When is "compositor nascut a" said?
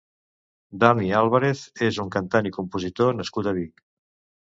2.59-3.59